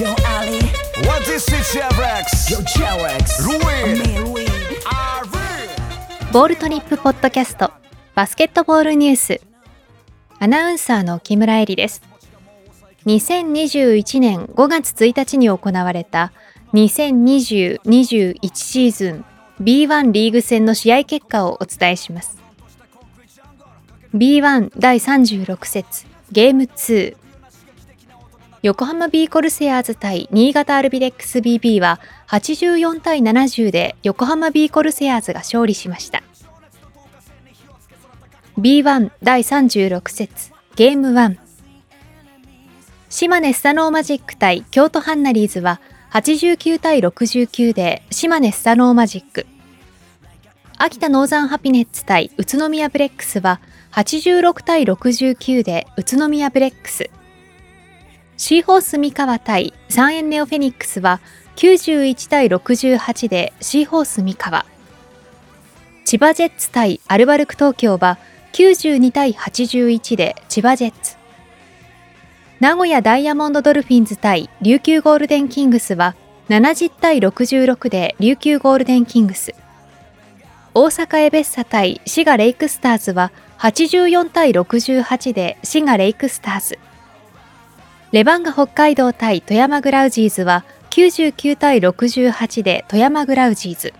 [0.00, 0.60] Yo Ali,
[1.06, 2.50] What is it, Chevrex?
[2.50, 3.98] yo Cherex, Ruin.
[4.24, 4.46] Louis.
[6.32, 7.70] ボールトニップポッドキャスト。
[8.14, 9.42] バスケットボールニュース。
[10.38, 12.00] アナウンサーの木村恵里です。
[13.04, 16.32] 2021年5月1日に行われた
[16.72, 19.24] 2020-21シーズン
[19.60, 22.38] B1 リーグ戦の試合結果をお伝えします。
[24.14, 27.18] B1 第36節ゲーム2
[28.62, 31.98] 横浜ビーコルセアーズ対新潟アルビレックス BB は
[32.28, 36.22] 84対70で横浜ビーコルセアーズが勝利しました。
[38.58, 41.38] B1 第36節ゲーム1
[43.08, 45.80] 島根スサノーマジック対京都ハンナリーズは
[46.12, 49.46] 89対69で島根スサノーマジック。
[50.76, 57.08] 秋田ノーザンハピネッツ対宇都宮ブレックスは86対69で宇都宮ブレックス。
[58.42, 61.20] シーホース三河対三円ネオフェニックスは
[61.56, 64.64] 91対68でシーホース三河。
[66.06, 68.16] 千葉ジェッツ対アルバルク東京は
[68.54, 71.16] 92対81で千葉ジェッツ。
[72.60, 76.16] 名古屋ダイヤモンドドルフィンズ対琉球ゴールデンキングスは
[76.48, 79.54] 70対66で琉球ゴールデンキングス。
[80.72, 86.78] 大阪エベッサ対滋賀レイクスターズは84対68で滋賀レイクスターズ。
[88.12, 93.94] レバンガ北海道対富山グラウジーズは99対68で富山グラウジーズ。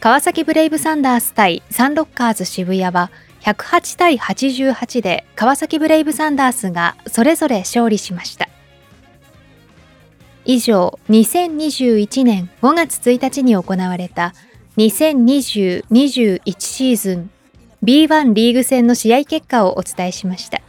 [0.00, 8.48] 川崎ブレイブサンダース対サンロッカーズ渋谷は108対88で川崎ブレイブサンダースがそれぞれ勝利しました。
[10.44, 14.34] 以上2021年5月1日に行われた
[14.76, 17.30] 2020-21シーズン
[17.84, 20.61] B1 リーグ戦の試合結果をお伝えしました。